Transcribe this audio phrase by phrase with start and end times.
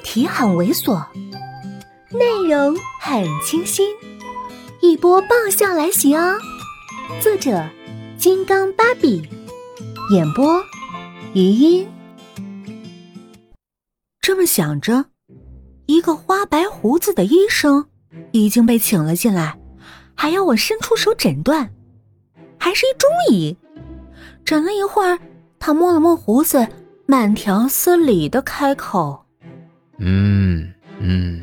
[0.00, 1.04] 题很猥琐，
[2.10, 3.88] 内容很清新，
[4.80, 6.36] 一波爆笑来袭哦！
[7.20, 7.68] 作者：
[8.18, 9.22] 金刚芭比，
[10.12, 10.62] 演播：
[11.34, 11.86] 余音。
[14.20, 15.04] 这么想着，
[15.86, 17.86] 一个花白胡子的医生
[18.32, 19.58] 已经被请了进来，
[20.14, 21.70] 还要我伸出手诊断，
[22.58, 23.56] 还是一中医。
[24.44, 25.18] 诊了一会儿，
[25.58, 26.66] 他摸了摸胡子，
[27.06, 29.19] 慢条斯理的开口。
[30.00, 31.42] 嗯嗯，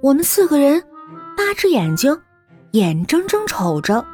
[0.00, 0.80] 我们四个人
[1.36, 2.16] 八只眼睛，
[2.70, 4.04] 眼睁睁瞅着，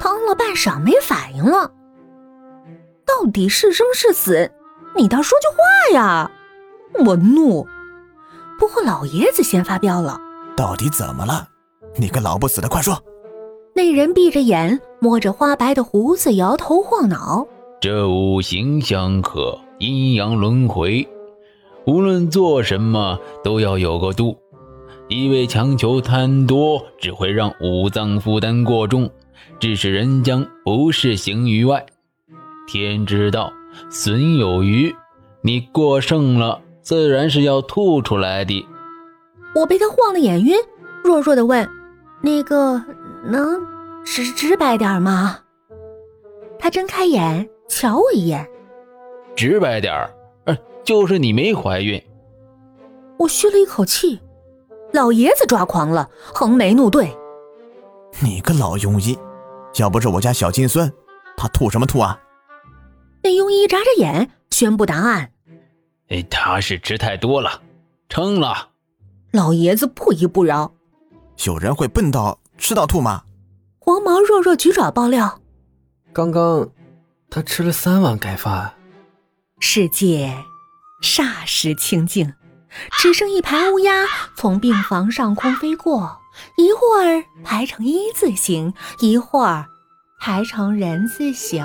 [0.00, 1.70] 疼了半晌没反应了。
[3.06, 4.50] 到底是生是死？
[4.96, 6.30] 你倒说句话呀！
[7.04, 7.66] 我怒。
[8.58, 10.18] 不过老爷子先发飙了。
[10.56, 11.46] 到底怎么了？
[11.96, 12.98] 你个老不死的，快说！
[13.74, 17.46] 那人闭着眼，摸着花白的胡子，摇头晃脑。
[17.80, 21.06] 这五行相克，阴阳轮回。
[21.86, 24.36] 无论做什么都要有个度，
[25.08, 29.10] 一味强求贪多，只会让五脏负担过重，
[29.60, 31.84] 致使人将不适行于外。
[32.66, 33.52] 天之道，
[33.90, 34.94] 损有余，
[35.42, 38.66] 你过剩了，自然是要吐出来的。
[39.54, 40.56] 我被他晃得眼晕，
[41.02, 41.68] 弱弱的问
[42.22, 42.82] ：“那个
[43.26, 43.60] 能
[44.04, 45.38] 直直白点吗？”
[46.58, 48.48] 他睁开眼，瞧我一眼
[49.36, 50.10] ：“直白点儿。”
[50.84, 52.02] 就是你没怀孕，
[53.18, 54.20] 我吁了一口气，
[54.92, 57.16] 老爷子抓狂了，横眉怒对
[58.20, 59.18] ：“你个老庸医，
[59.76, 60.92] 要不是我家小金孙，
[61.36, 62.20] 他吐什么吐啊？”
[63.24, 65.32] 那庸医眨眨眼，宣布答案
[66.10, 67.62] ：“哎，他是吃太多了，
[68.08, 68.68] 撑了。”
[69.32, 70.70] 老爷子不依不饶
[71.46, 73.22] ：“有人会笨到吃到吐吗？”
[73.80, 75.40] 黄毛弱弱举爪爆料
[76.12, 76.70] ：“刚刚
[77.30, 78.72] 他吃了三碗盖饭。”
[79.60, 80.32] 世界。
[81.04, 82.32] 霎时清静，
[82.92, 86.18] 只剩一排乌鸦从病房上空飞过，
[86.56, 89.66] 一会儿排成一字形，一会儿
[90.18, 91.62] 排成人字形。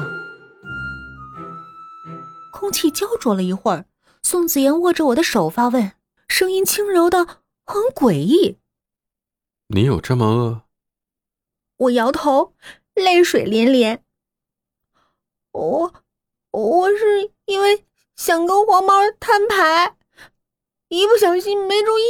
[2.51, 3.85] 空气焦灼了一会儿，
[4.21, 5.93] 宋子妍握着我的手发问，
[6.27, 7.25] 声音轻柔的
[7.65, 8.57] 很诡异
[9.73, 10.63] ：“你有这么饿？”
[11.79, 12.55] 我摇头，
[12.93, 14.03] 泪水连连。
[15.53, 15.93] 我，
[16.51, 17.85] 我是因为。
[18.19, 19.95] 想跟黄毛摊牌，
[20.89, 22.03] 一不小心没注意，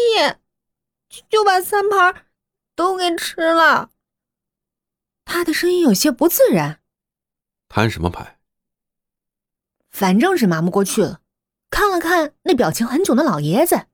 [1.07, 2.25] 就就把三盘
[2.75, 3.91] 都给吃了。
[5.23, 6.79] 他的声音有些不自然。
[7.67, 8.39] 摊什么牌？
[9.91, 11.21] 反正是瞒不过去了。
[11.69, 13.85] 看了看那表情很囧的老爷子，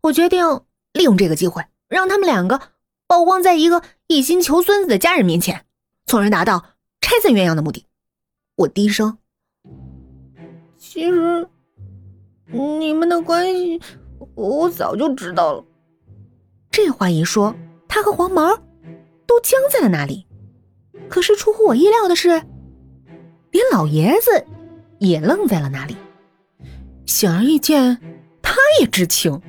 [0.00, 0.64] 我决定
[0.94, 2.72] 利用这个机会，让他们两个
[3.06, 5.66] 曝光在一个一心求孙子的家人面前，
[6.06, 7.86] 从而达到拆散鸳鸯的目的。
[8.54, 9.18] 我低声。
[10.84, 11.46] 其实，
[12.50, 13.80] 你们的关系
[14.34, 15.64] 我早就知道了。
[16.72, 17.54] 这话一说，
[17.86, 18.56] 他和黄毛
[19.24, 20.26] 都僵在了那里。
[21.08, 22.30] 可是出乎我意料的是，
[23.52, 24.44] 连老爷子
[24.98, 25.96] 也愣在了那里。
[27.06, 27.96] 显而易见，
[28.42, 29.40] 他也知情，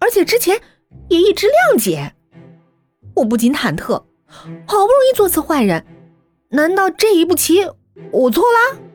[0.00, 0.60] 而且之前
[1.08, 2.12] 也一直谅解。
[3.14, 3.92] 我不禁忐忑，
[4.26, 5.86] 好不容易做次坏人，
[6.48, 7.64] 难道这一步棋
[8.10, 8.89] 我错了？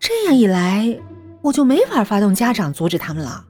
[0.00, 0.98] 这样一来，
[1.42, 3.44] 我就没法发动家长阻止他们了，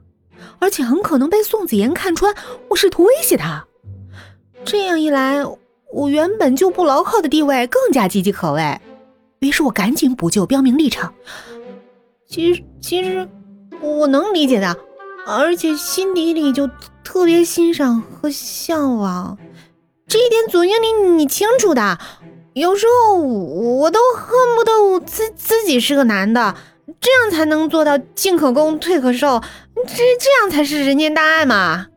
[0.59, 2.33] 而且很可能被宋子妍看穿
[2.69, 3.65] 我试图威胁他。
[4.65, 5.43] 这样一来，
[5.93, 8.79] 我原本就不牢靠的地位更加岌岌可危。
[9.39, 11.13] 于是我赶紧补救，标明立场。
[12.27, 13.27] 其实，其实
[13.79, 14.75] 我能理解的，
[15.25, 16.69] 而且心底里就
[17.03, 19.37] 特别欣赏和向往。
[20.07, 21.97] 这一点，左经理你清楚的。
[22.59, 26.55] 有时候我都恨不得我自自己是个男的，
[26.99, 29.41] 这样才能做到进可攻退可守，
[29.87, 31.87] 这这样才是人间大爱嘛。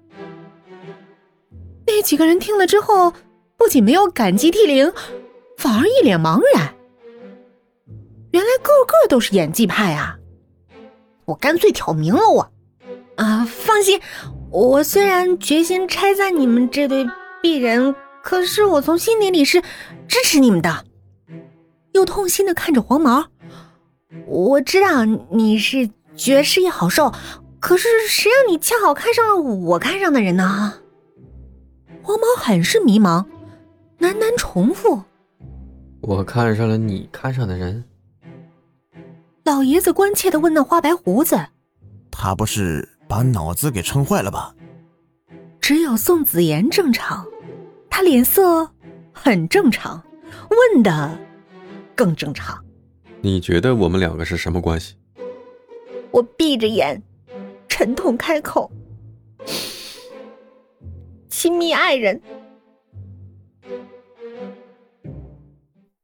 [1.84, 3.12] 那几个人听了之后，
[3.56, 4.92] 不仅没有感激涕零，
[5.56, 6.74] 反而一脸茫然。
[8.30, 10.16] 原来个个都是演技派啊！
[11.24, 12.52] 我干脆挑明了我，
[13.16, 14.00] 啊，放心，
[14.50, 17.04] 我虽然决心拆散你们这对
[17.42, 17.94] 璧人。
[18.22, 19.60] 可是我从心底里是
[20.06, 20.84] 支持你们的，
[21.92, 23.26] 又痛心的看着黄毛。
[24.26, 27.12] 我知道你是绝世好兽，
[27.58, 30.74] 可是谁让你恰好看上了我看上的人呢？
[32.02, 33.24] 黄毛很是迷茫，
[33.98, 35.02] 喃喃重复
[36.02, 37.84] ：“我看上了你看上的人。”
[39.44, 41.38] 老爷子关切的问：“那花白胡子，
[42.10, 44.54] 他不是把脑子给撑坏了吧？”
[45.60, 47.24] 只有宋子妍正常。
[47.94, 48.70] 他脸色
[49.12, 50.02] 很正常，
[50.48, 51.18] 问的
[51.94, 52.58] 更正常。
[53.20, 54.94] 你觉得我们两个是什么关系？
[56.10, 57.02] 我闭着眼，
[57.68, 58.72] 沉痛开口。
[61.28, 62.22] 亲密爱人。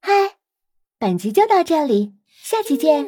[0.03, 0.13] 嗨，
[0.99, 2.13] 本集就到这里，
[2.43, 3.07] 下期见。